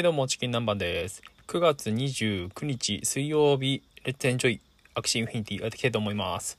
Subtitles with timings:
[0.00, 1.22] いどうも、チキン南蛮です。
[1.46, 6.56] 9月29日水曜日、 Let's Enjoy、Axie Infinity やっていきたいと思います。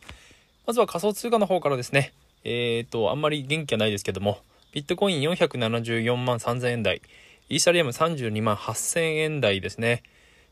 [0.67, 2.13] まずは仮想通貨の方からですね。
[2.43, 4.37] えっ、ー、と、あんまり元気はないですけども、
[4.73, 7.01] ビットコイン474万3000円台、
[7.49, 10.03] イーサリアム32万8000円台ですね。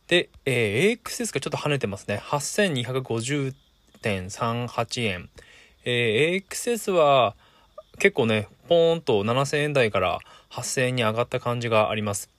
[0.08, 2.24] で、えー、AXS がちょっと跳ねてますね。
[2.26, 5.30] 8250.38円。
[5.86, 7.36] えー、AXS は
[8.00, 10.18] 結構ね、ポーンと7000円台から
[10.50, 12.32] 8000円に上がった感じがあります。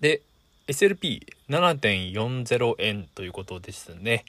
[0.00, 0.22] で、
[0.68, 4.24] SLP7.40 円ということですね。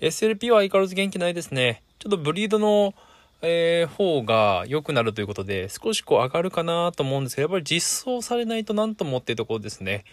[0.00, 1.82] SLP は相変わらず元気ないですね。
[1.98, 2.94] ちょっとブリードの、
[3.42, 10.04] えー、方が良くなるということで、少しこう上がるかなと思うんですけど、やっぱり実装されないと何ともっていうところですね。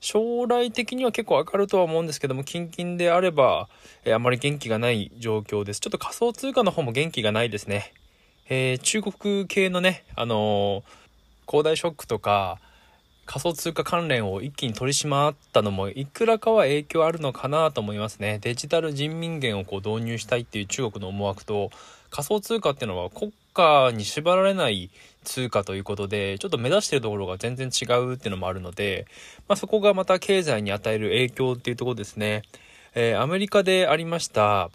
[0.00, 3.68] 将来的には結構上がるとは思うんですけども、近々であれば、
[4.04, 5.80] えー、あまり元気がない状況です。
[5.80, 7.92] ちょっと仮想通貨の方も元気がないですね。
[8.48, 10.82] えー、中国系のね、あのー、
[11.46, 12.58] 恒大ショックとか、
[13.28, 18.38] 仮想通貨関連を一気に取り締まったのもいくらかは影響あるのかなと思いますね。
[18.40, 21.70] デジタル人民元をこう導入したいっていう中国の思惑と
[22.08, 24.88] 仮想通貨っていうのは国家に縛られない
[25.24, 29.06] 通貨ということでちょっと目指してるところが全然違うっていうのもあるので、
[29.46, 32.44] まあ、そこがまた経済に与える影響っていうところですね。
[32.94, 34.70] えー、アメリカでありました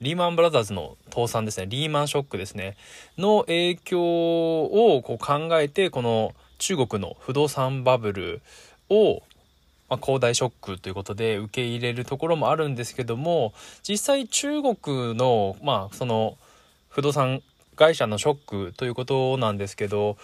[0.00, 1.66] リーマンブラザーズの倒産ですね。
[1.66, 2.76] リーマンショックですね。
[3.18, 8.42] の影響をこう考えて、この中国の不動産バブル
[8.90, 9.22] を、
[9.88, 16.36] まあ、恒大ショックということで受け入れるところもあるんですけども実際中国のまあその
[16.88, 17.42] 不動産
[17.76, 20.16] 会社のショックということなんですけど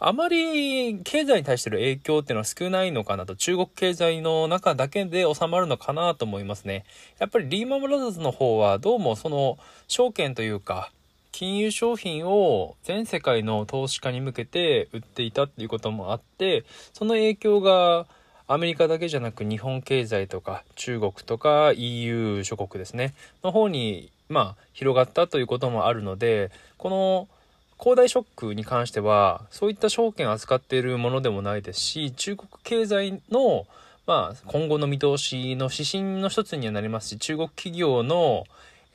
[0.00, 6.84] あまり経済に対しての影響っていうのは少ないのかなと、中国経済の中だけで収まるのかなと思いますね。
[7.18, 10.92] やっぱりリーマンブラザーズの方はどうもその証券というか、
[11.32, 18.06] 金融商品を全世界の投資家に向けて売っていたっていうこともあってその影響が
[18.46, 23.14] アメリカだけじゃなく日本経済とか中国とか EU 諸国ですね。
[23.44, 27.28] の方にまあ広がったということもあるのでこの
[27.76, 33.66] 恒大ショックに関してはそういった証券を扱っているものでもないですし中国経済の
[34.06, 38.46] まあ今後の見通しの指針の一つにはなりますし中国企業の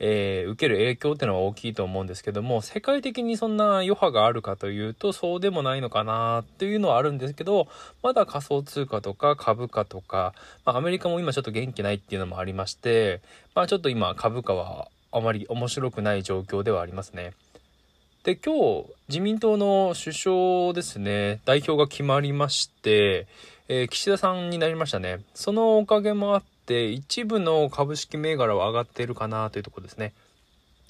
[0.06, 7.68] えー、受ける影響っていうのは大きいと思うんですけども世界的にそんな余波があるかというとそうでもないのかなっていうのはあるんですけど
[8.02, 10.34] まだ仮想通貨とか株価とか、
[10.66, 13.22] まあ、アメリカも今ちょっと元気ないっていうのもありまして、
[13.54, 17.32] まあ、ちょっと今株価はあまり面白くない状況ではありますね。
[18.24, 23.26] で今日自民党の首相ですね代表が決まりまして、
[23.68, 30.14] えー、岸田さんになりましたねそのおかげもあってって一部の株式銘柄は上がってるかなというところですね。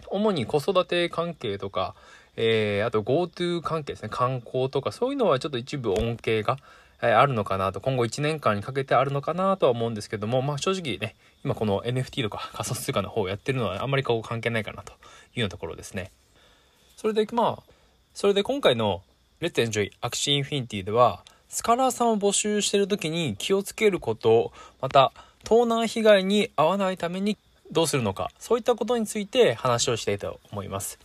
[0.07, 1.97] 主に子育て関係とか、
[2.37, 6.59] えー、あと GoTo 関係ですね、観光とかそういうのはちょっと一部恩恵が、
[7.03, 14.95] えー、あるのかなと、今後1年間にかけてあるのかなとは思うんですけども、まあ正直ね、今この NFT とか仮想通貨の方をやってるのはあんまりこう関係ないかなとい
[15.39, 16.13] うようなところですね。
[16.97, 17.63] それでまあ、
[18.15, 19.03] それで今回の
[19.41, 25.13] Let's Enjoy Axie Infinity では、スカラーさんを募集してる時に気をつけること、また
[25.45, 27.39] 盗難被害に遭わないために
[27.71, 30.99] どうするのか、そういったことについて話をしたいと思います。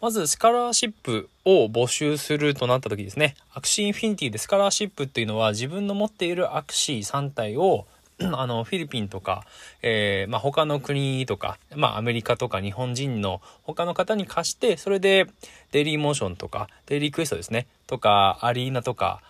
[0.00, 7.86] まず、スカラーシップを募集するとなった時ですね、 Axie Infinity でスカラーシップっていうのは自分の持っている Axie 3体を
[8.32, 9.44] あの、フィリピンとか、
[9.82, 15.26] えー、まあ、他の国とか、まあ、アメリカとか日本人の他の方に貸して、それで、
[15.72, 19.20] デイリーモーションとか、デイリークエストですね、とか、アリーナとか、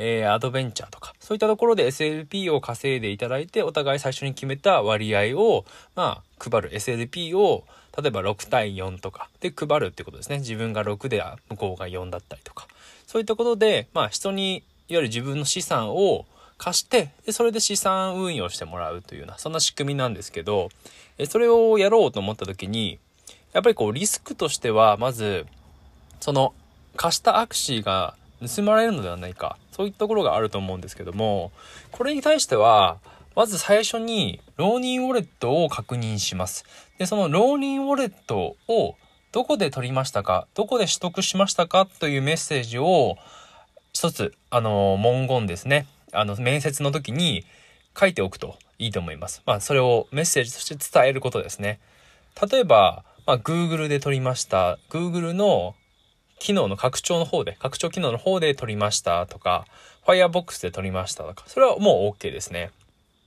[0.00, 5.64] えー、アドベンチャーとか、そういったところで SLP を稼いでいただいて、お互い最初に決めた割合を、
[5.96, 7.64] まあ、配る SLP を、
[8.00, 10.38] 例えば6対4とかで配るってことですね。
[10.38, 11.20] 自分が6で
[11.50, 12.68] 向こうが4だったりとか。
[13.08, 16.26] そういったことで、まあ、人に、いわゆる自分の資産を
[16.58, 20.68] 貸して、で、それで資産運用してもらうというような、そんな仕組みなんですけど、
[21.18, 23.00] えそれをやろうと思った時に、
[23.52, 25.44] やっぱりこう、リスクとしては、まず、
[26.20, 26.54] その、
[26.94, 28.14] 貸したアクシーが
[28.46, 29.58] 盗まれるのではないか。
[29.72, 31.52] そういったところがあると思うんですけども、
[31.92, 32.98] これに対しては、
[33.34, 36.64] まず最初に浪人ウォレットを確認します。
[36.98, 38.96] で、その浪人ウォレットを
[39.30, 40.48] どこで取りましたか？
[40.54, 41.86] どこで取得しましたか？
[41.86, 43.16] というメッセージを
[43.92, 45.86] 一つ、あの、文言ですね。
[46.12, 47.44] あの、面接の時に
[47.98, 49.42] 書いておくといいと思います。
[49.46, 51.78] まあ、それをメッセージとして伝えることですね。
[52.50, 54.78] 例えば、まあ、Google で取りました。
[54.88, 55.74] Google の
[56.38, 59.66] 機能の拡張の方で、拡張機能の方で撮りましたとか、
[60.06, 62.70] Firebox で撮りましたとか、それはもう OK ですね。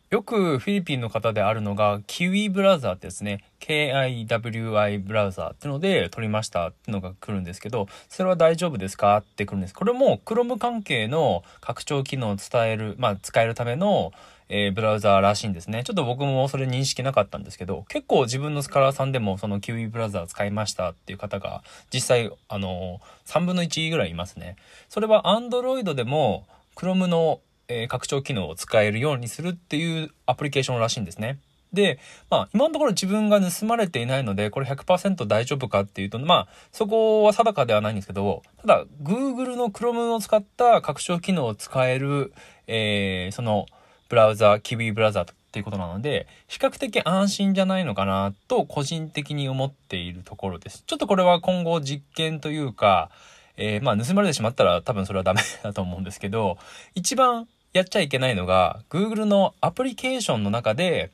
[0.10, 9.16] よくフィリピンの方であるのが、キウイブラウザーってですね、KIWI ブラウザーってので撮りましたってのが来るんですけど、それは大丈夫ですか？
[9.18, 9.74] って来るんです。
[9.74, 14.12] これも Chrome 関係の拡張機能を伝える、まあ使えるための、
[14.54, 15.84] えー、ブラウザーらしいんですね。
[15.86, 21.64] ちょっと僕もそれ認識なかったんですけど、結構自分のスカラーさんでもそのキウイブラウザー使いましたっていう方が
[21.94, 24.58] 実際、あのー、3分の1ぐらいいますね。
[24.90, 26.46] それは Android でも
[26.76, 27.40] Chrome の
[27.72, 31.40] えー、拡張機能を使えるようにするっていうアプリケーションらしいんですね。
[31.72, 32.00] で、
[32.30, 42.34] まあ、今のところ自分が盗まれていないので、これ100%大丈夫かっていうと、まあ、そこは定かではないんですけど、ただ、Google の Chrome を使った拡張機能を使える、
[42.68, 43.68] えー、その、
[44.12, 50.84] ブラウザー、キビーブラウザーっていうことなので、比較的安心じゃないのかなと、個人的に思っているところです。
[50.86, 53.10] ちょっとこれは今後実験というか、
[53.56, 56.58] えー、まあ、盗まれてしまったら多分それはダメだと思うんですけど、
[56.94, 61.10] 一番やっちゃいけないのが、Google のアプリケーションの中で、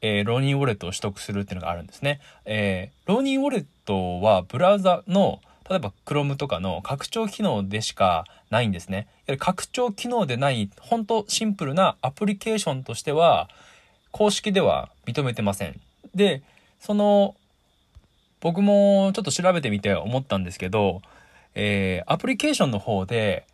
[0.00, 2.20] えー、ローニーウォレットを取得するっていうのがあるんですね。
[2.46, 9.06] えー、ローニーウォレットはブラウザの、例えば Chrome とかの拡張機能でしかないんですね。
[9.26, 13.48] やはり拡張機能でない、本当シンプルなアプリケーションとしては、
[14.10, 15.80] 公式では認めてません。
[16.12, 16.42] で、
[16.80, 17.36] その、
[18.40, 21.02] 僕もちょっと調べてみて思ったんですけど、
[21.54, 23.46] えー、アプリケーションの方で、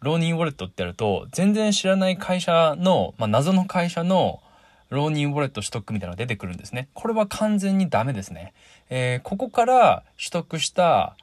[0.00, 4.42] ローニーウォレットってやると、全然知らない会社の、まあ、謎の会社の
[4.90, 6.88] ローニーウォレット取得みたいなのが出てくるんですね。
[6.92, 8.52] これは完全にダメですね。
[8.90, 11.16] えー、ここから取得した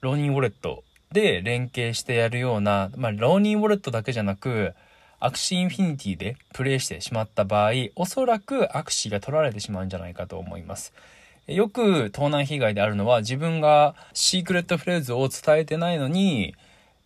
[0.00, 4.74] ローニンウォレットで連携してやるような、まあ、ローニンウォレットだけじゃなく、
[5.20, 10.92] アクシーインフィニティでプレイしてしまった場合、おそらくアクシーが取られてしまうんじゃないかと思います。
[11.48, 16.54] よく盗難被害であるのは自分がシークレットフレーズを伝えてないのに、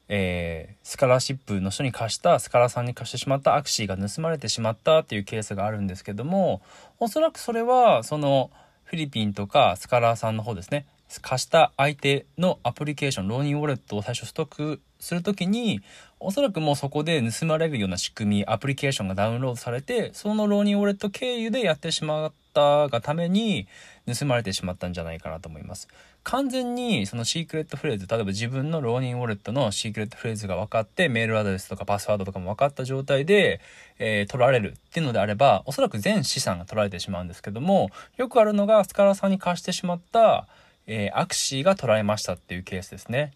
[0.09, 6.61] えー、スカラシップの人に貸したスカラさんに貸してしまったアクシーが盗まれてしまったっていうケースがあるんですけども
[6.99, 8.51] おそらくそれはその
[8.85, 10.87] フィリピンとかスカラーさんの方ですね
[11.21, 15.81] 貸した相手のアプリケーションローニンウォレットを最初取得する時に
[16.21, 23.67] おそらくもうそこで盗まれるような仕組みアプリケーションがダウンロードされてそのローニンウォレット経由でやってしまったがために
[24.07, 25.89] 盗まれてしまったんじゃないかなと思います。
[26.25, 33.61] 完全にそのシークレットフレーズ、例えば自分のローニンウォレットのシークレットフレーズが分かって、メールアドレスとかパスワードとかも分かった状態で、
[33.99, 40.47] えー、取られるっていうのであれば、おそらく全資産が取られてしまうんですけども、よくあるのがスカラさんに貸してしまった、
[40.87, 43.33] えー、アクシーが取られましたっていうケースですね。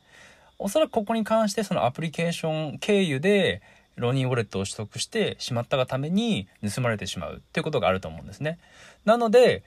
[0.58, 3.62] おそらくここに関してそのアプリケーション経由で、
[3.96, 8.58] ロニングウォレットを取得してしまったがために盗まれてしまうっていうことがあると思うんですね。
[9.04, 9.62] なので、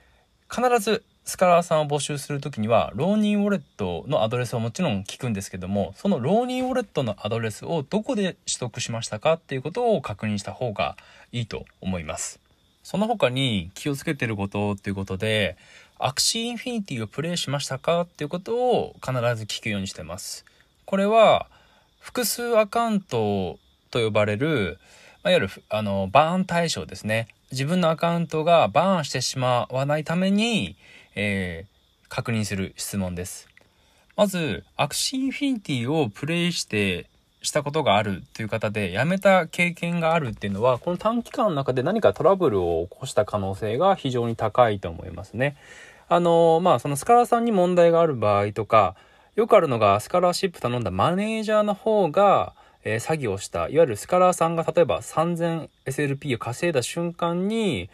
[0.48, 10.96] 必ずスカラーさんを募集する時には、ローニーウォレットのアドレスをもちろん聞くんですけども、そのローニーウォレットのアドレスをどこで取得しましたかっていうことを確認した方が
[11.32, 12.40] いいと思います。
[12.82, 15.56] その他に気をつけてることっていうことで、
[16.02, 20.46] アクシーインフィニティをプレイしましたかっていうことを必ず聞くようにしてます。
[20.86, 21.46] これは、
[21.98, 23.58] 複数アカウント
[23.90, 24.78] と呼ばれる、
[25.22, 27.28] まあ、いわゆるあのバーン対象ですね。
[27.52, 30.76] 自分のアカウントがバーンしてしまわないために、
[31.14, 33.48] えー、確認する質問です。
[34.16, 37.10] まず、アクシーインフィニティをプレイして
[37.42, 45.56] したことがあるという方で、辞めた経験があるっていうのは、この短期間の中で何かトラブルを起こした可能性が非常に高いと思いますね。
[46.10, 48.96] あの、まあ、そのスカラーさんに問題がある場合とか、
[49.36, 57.90] よくあるのがスカラーシップ頼んだマネージャーの方が、えー、詐欺をした、いわゆるスカラーさんが例えば 3000SLP を稼いだ瞬間に、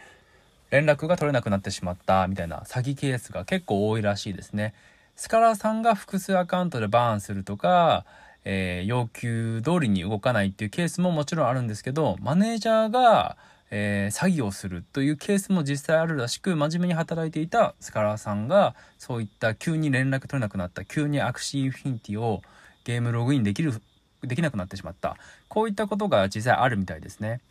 [0.71, 4.73] 連絡が取れなくなってしまったみたいな詐欺ケースが結構多いらしいですね。
[5.15, 8.05] スカラーさんが複数アカウントでバーンするとか、
[8.45, 13.37] えー、要求通りに動かないっていうケースももちろんあるんですけど、マネージャーが、
[13.69, 22.41] えー、詐欺をするというケースも実際あるらしく、真面目に働いていたスカラーさんが、そういった急に連絡取れなくなった、急にアクシーインフィニティを
[22.85, 23.73] ゲームログインできる、
[24.21, 25.17] できなくなってしまった。
[25.49, 27.41] こういったことが実際あるみたいですね。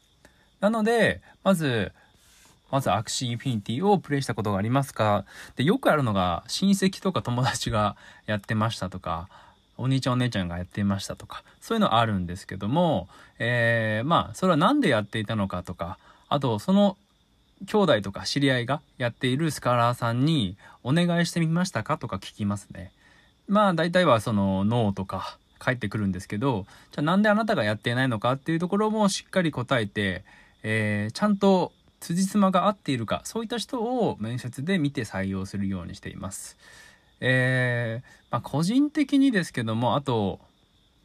[0.60, 1.92] なので、まず、
[2.70, 5.24] まずアクシーインフィニティをプレイしたことがありますか
[5.56, 7.96] で、よくあるのが親戚とか友達が
[8.26, 9.28] やってましたとか、
[9.78, 16.96] お兄ちゃんお姉ちゃんがやっていましたとか、そういうのあるんですけども、えー、まあ、それは何でやっていたのかとか、あと、その
[17.66, 22.92] 兄弟とか知り合いがやっているスカラーさんにお願いしてみましたかとか聞きますね。
[23.48, 30.24] まあ、大体はそのノーとか返ってくるんですけど、じゃあなんであなたがやっていないのかっていうところもしっかり答えて、
[30.62, 36.56] えー、ちゃんと辻褄が合っているかそういった人を面接で見て採用するようにしています。
[37.20, 40.40] えー、まあ、個人的にですけどもあと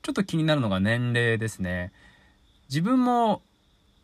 [0.01, 1.91] ちょっと気になるのが年齢ですね。
[2.69, 3.41] 自分も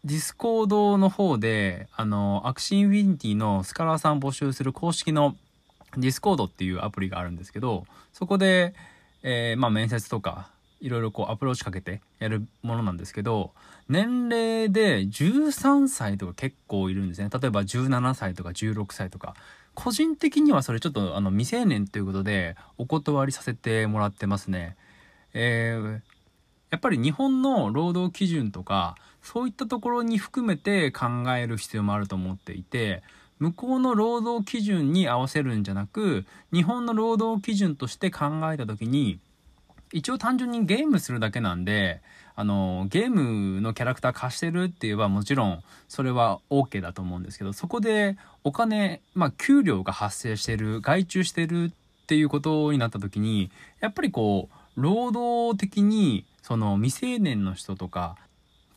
[0.04, 5.36] ディスコードの方で、あの、アクシーインフィニティのスカラーさん募集する公式の
[5.98, 8.76] ディスコードっていうアプリがあるんですけど、そこで、
[9.24, 10.50] えー、まあ面接とか、
[10.80, 13.52] いろいろこうアプローチかけてやるものなんですけど、
[13.90, 17.30] 年齢で13歳とか結構いるんですね。
[17.34, 19.36] 例えば17歳とか16歳とか。
[19.78, 24.76] 個人的にはそれちょっとあの未成年ということでお断りさせてもらってますね。
[25.36, 26.02] えー、
[26.72, 31.06] やっぱり日本の労働基準とかそういったところに含めて考
[31.38, 33.04] える必要もあると思っていて
[33.38, 39.20] 向こうの労働基準に合わせるんじゃなく日本の労働基準として考えた時に
[39.92, 42.02] 一応単純にゲームするだけなんで
[42.36, 58.16] あのゲームのキャラクター貸してるって言えばもちろんそれは OK だと思うんですけどそこでお金まあ給料が発生してる外注してるっていうことになった時にやっぱりこう労働的にその未成年の人とか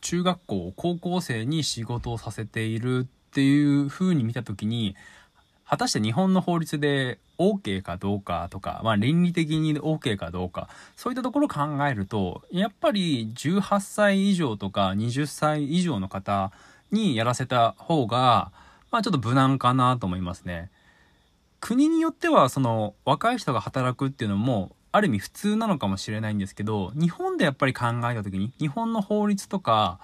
[0.01, 4.95] 中学校高校生に仕事をさせているっていう風に見た時に
[5.71, 16.51] 果たして日本の法律で OK かどうかとか、まあ倫理的に OK かどうか、そういったところを考えると、やっぱり18歳以上とか20歳以上の方
[16.91, 18.51] にやらせた方が、
[18.91, 20.69] まあちょっと無難かなと思いますね。
[21.61, 30.01] 国によってはその若い人が働くっていうのもある意味普通なのかもしれないんですけど、日本でやっぱり考えた時に、日本の法律とか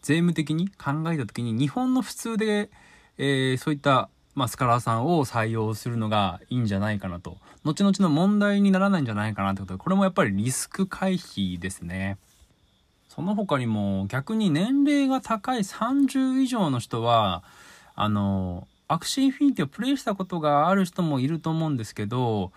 [0.00, 2.70] 税務的に考えた時に、日本の普通で、
[3.18, 7.38] えー、そういったまあ、スカラーさんを採用するのがいいんじゃないかなと。
[7.64, 12.18] 後々の問題にならないんじゃないかなってことで、これもやっぱりリスク回避ですね。
[13.08, 17.42] その他にも逆に年齢が高い30以上の人は、
[17.96, 22.52] あの、アクシーインフィニティをプレイしたことがある人もいると思うんですけど、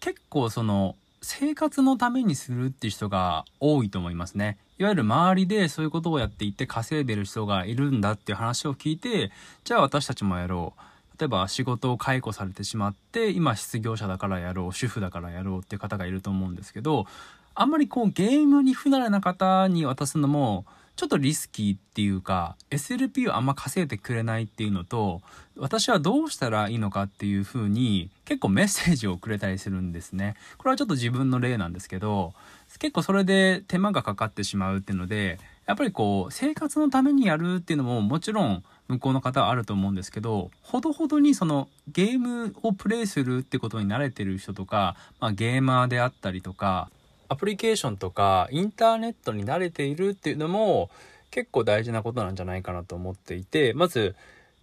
[0.00, 4.58] 結構その、生活のためにするっていう人が多いと思いますね。
[4.78, 9.32] いわゆる周りでそういうことをやっていって稼いでる人がいるんだっていう話を聞いて、
[9.64, 10.80] じゃあ私たちもやろう。
[11.18, 17.06] 例えば仕事を解雇されてしまって今失業者だからやろう主婦だからやろうっていう方がいると思うんですけど
[17.54, 20.64] あんまりこうゲームに不慣れな方に渡すのも
[20.96, 25.22] ちょっとリスキーっていうか SLP をあんま稼いでくれないっていうのと
[25.56, 30.34] 私はどうしたらいいのかっていう風に結構メッセージをくれたりするんですね。
[30.56, 32.32] これはちょっと自分の例なんですけど
[32.78, 46.90] 結構それで手間がかかってしまうっていうのでやっぱりこう生活のためにやるっていうのももちろん向こうの方はあると思うんですけどほどほどにそのゲームをプレイするってことに慣れてる人とか、まあ、ゲーマーであったりとか
[47.28, 50.90] アプリケーションとかインターネットに慣れているっていうのも
[51.30, 54.14] 結構大事なことなんじゃないかなと思っていてまず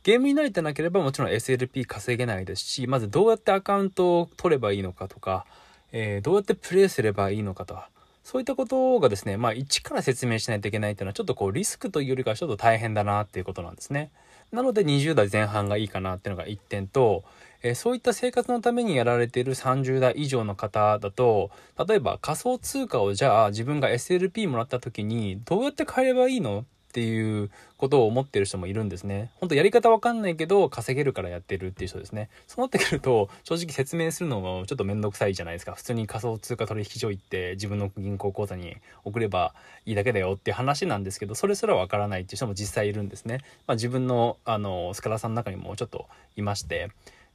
[0.03, 5.45] ゲームに慣れてなければもちろん SLP 稼げないですしまずどうやってアカウントを取ればいいのかとか、
[5.91, 7.73] えー、どうやってプレイすればいいのかと。
[7.73, 7.89] か
[8.23, 14.11] そういったことがですね、まあ一から説明しないといけないっていうのはちょっとこうリスクというよりかはちょっと大変だなっていうことなんですね。
[14.51, 17.23] なので20代前半がいいかなっていうのが1点と、
[17.63, 21.51] えー、そういった生活のためにやられている30代以上の方だと、
[21.87, 29.31] 例えば仮想通貨をじゃあ自分が SLP もらった時にどうやって買えればいいのっていうことを思ってる人もいるんですね。
[29.39, 32.29] ほんとやり方わかんないけど稼げるからやってるっていう人ですね。
[32.47, 35.73] そうなってくると正直説明するのもちょっとめんどくさいじゃないですか。
[35.73, 39.55] 普通に仮想通貨取引所行って自分の銀行口座に送れば
[39.85, 43.39] いいだけだよっていう話なんですけど、それすらわからないっていう人も実際いるんですね。
[43.67, 46.89] まあ、自分のあのスカラさんの中にもちょっといまして。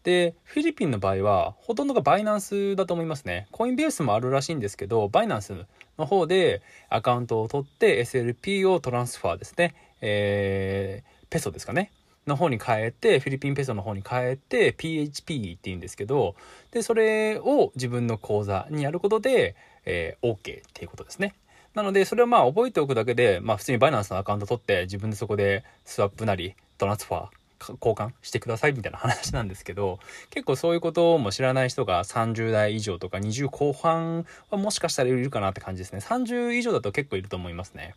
[0.06, 3.48] で、フィリピンの場合は、ほとんどがバイナンスだと思いますね。
[3.50, 5.66] コインベースもあるらしいんですけど、バイナンス
[5.98, 9.74] の方でアカウントを取って SLP をトランスファーですね。
[10.00, 11.90] えー、ペソですかね。
[12.26, 16.34] の方に変えて、フィリピンペソの方に変えて、PHP って言うんですけど、
[16.72, 21.34] で、それを自分の口座にやることで、えー、OK っていうことですね。
[21.74, 27.28] なので、それをまあ覚えておくだけで、まあ普通にバイナンスのアカウント取って、自分でそこでスワップなり、トランスファー
[27.60, 29.98] 交換してくださいみたいな話なんですけど、
[30.30, 36.00] 結構そういうことも知らない人が30代以上とか20後半はもしかしたらいるかなって感じですね。
[36.00, 37.94] 30以上だと結構いると思いますね。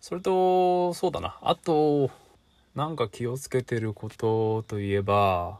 [0.00, 1.36] それと、そうだな。
[1.42, 2.10] あと、
[2.74, 5.58] なんか気をつけてることといえば、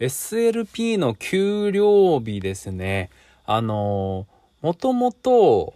[0.00, 3.10] SLP の給料日ですね。
[3.46, 4.26] あの、
[4.60, 5.74] もともと、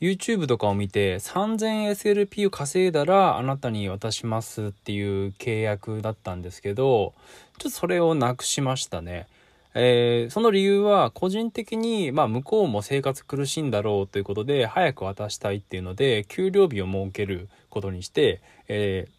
[0.00, 7.12] YouTube とかを見て 3000SLP を稼いだらあなたに渡しますっていう契約だったんですけど、
[7.58, 9.26] ちょっとそれをなくしましたね。
[9.74, 19.12] えー、その理由は個人的に、まあ向こうも生活苦しいんだろうということで早く渡したいっていうので給料日を設けることにして、えー、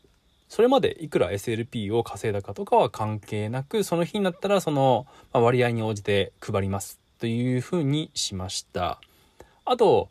[0.49, 8.99] それまでいくら SLP を稼いだかとかは関係なくその日になったらその割合に応じて配りますというふうにしました。
[9.63, 10.09] あと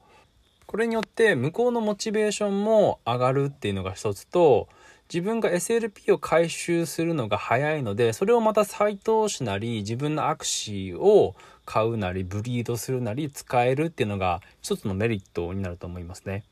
[0.70, 4.68] これによって向こうのモチベーションも上がるっていうのが一つと
[5.12, 11.34] 自分が SLP を回収するのが早いのでそれをまた再投資なり自分のアクシーを
[11.64, 16.44] 買うなりブリードするなり使えるっていうのが一つのメリットになると思いますね。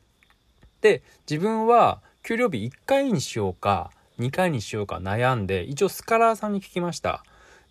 [0.80, 7.22] で自分は給料日1回にしようか2回にしようか悩んで一応スカラーさんに聞きました。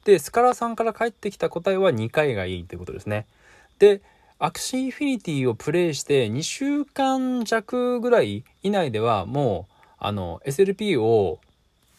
[0.05, 3.27] でスカラーさんから返ってきた答えは2回がいいってことですね。
[3.79, 4.01] で
[4.39, 11.39] アクシーインフィニティをプレイして2週間弱ぐらい以内ではもうあの SLP を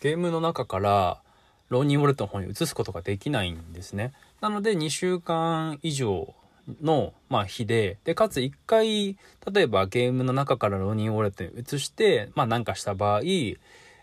[0.01, 1.21] ゲームの中から
[1.69, 4.13] ローニンウォレットの方に移すことができないんですね。
[4.41, 6.33] なので2週間以上
[6.81, 9.19] の、まあ、日で、で、かつ1回、
[9.53, 13.21] 例えばゲームの中からローニンウォレットに移して、まあなんかした場合、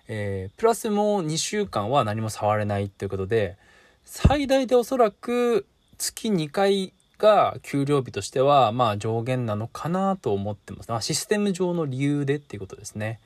[0.08, 3.58] えー、プラスもう2週間は何も触れないっていうことで、
[4.04, 5.66] 最大でおそらく
[5.98, 10.90] 月2回が給料日としては、まあ上限なのかなと思ってます。
[10.90, 13.20] まあ、システム上の理由でっていうことですね。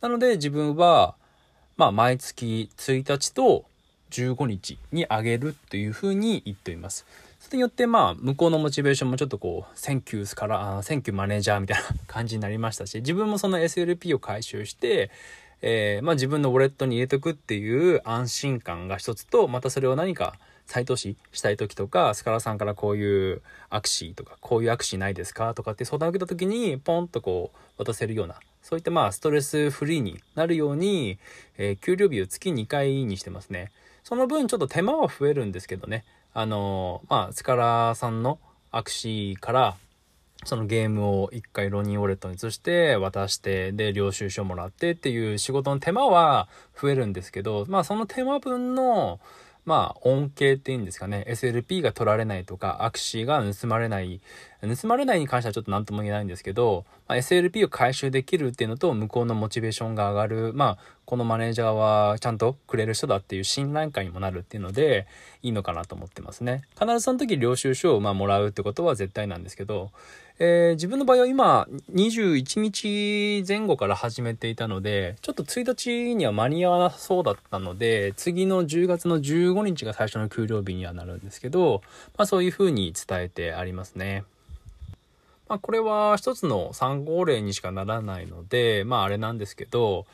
[0.00, 1.14] なので自分は、
[1.76, 3.64] まあ、毎月1日と
[4.10, 7.06] 15日に上げるというふうに言っています。
[7.40, 15.10] それによって、まあ、向こうのモチベーションもちょっとこう、 thank you から、あ thank you manager みたいな感じになりましたし、自分もその SLP を回収して、
[15.60, 20.34] えー、まあ自分のウォレットに入れとくっていう安心感が一つと、またそれを何か
[20.66, 31.18] 再投資したい時とか、スカラさんからこういうアクシーとか、こういうアクシーないですかとかって相談を受けた時に、ポンとこう、渡せるような、そういったまあストレスフリーになるように、
[31.58, 33.72] えー、給料日を月2回にしてますね。
[34.04, 36.04] その分ちょっと手間は増えるんですけどね。
[36.34, 38.38] あのー、まあ、スカラさんの
[38.70, 39.76] アクシーから、
[40.44, 46.48] そのゲームを一回ロニーウォレットに移して渡してで領収書もらってっていう仕事の手間は
[46.80, 49.20] 増えるんですけどまあその手間分の
[49.64, 54.20] まあ、恩恵っていうんですかね、SLP が取られないとか、アクシーが盗まれない、
[54.62, 65.06] 盗まれないに関してはちょっと何とも言えないんですけど、まあ、SLP を回収できるっていうのと、向こうのモチベーションが上がる、まあ、このマネージャーはちゃんとくれる人だっていう信頼感にもなるっていうので、
[65.42, 66.62] いいのかなと思ってますね。
[66.78, 69.90] 必ずその時領収書をまあもらうってことは絶対なんですけど、
[70.38, 81.82] えー、自分の場合は今21日前後から始めていたので、ちょっと1日には間に合わなそうだったので、次の10月の15日が最初の給料日にはなるんですけど、
[82.16, 84.24] まあそういうふうに伝えてありますね。
[85.52, 90.06] まあこれは一つの参考例にしかならないので、まああれなんですけど、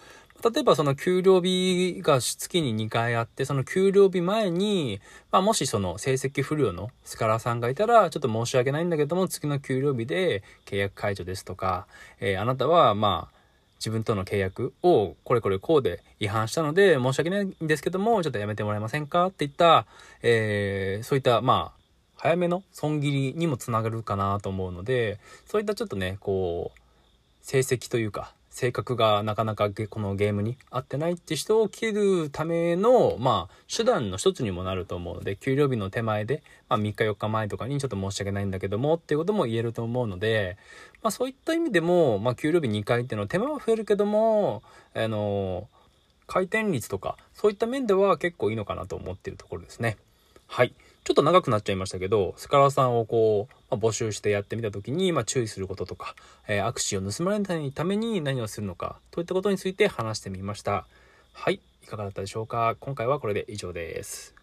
[0.42, 11.86] 例えばその給料日が月に2回あって、その給料日前に、まあもしその成績不良のスカラさんがいたら、ちょっと申し訳ないんだけども、次の給料日で契約解除ですとか、
[12.18, 13.38] えー、あなたはまあ、
[13.78, 19.86] 自分との契約をこれこれこうで違反したので申し訳ないんですけども、ちょっとやめてもらえませんかっていった、
[20.20, 21.77] えー、そういったまあ、
[22.18, 26.78] 早めの損切りにもつながるかなと思うので、そういったちょっとね、こう、
[27.42, 40.56] 成績というか、性格がなかなかこのゲームに合ってないって人を切るための、まあ、手段の一つにもなると思うので、給料日の手前で、まあ、3日4日前とかにちょっと申し訳ないんだけどもっていうことも言えると思うので、
[41.02, 45.68] まあ、そういった意味でも、まあ、給料日2回っていうのは手間は増えるけども、あの、
[46.26, 49.96] 回転率とか、そういった面では結構いいのかなと思ってるところですね。
[50.48, 50.74] はい。
[51.08, 56.14] ちょっと長くなっちゃいましたけど、スカラさんをこう、まあ、募集してやってみた時に、まあ、注意することとか、
[56.46, 60.86] えー、アクシーを盗まれないために何をするのか、といったことについて話してみました。
[61.32, 61.62] はい。
[61.82, 62.76] いかがだったでしょうか？
[62.78, 64.37] 今回はこれで以上です。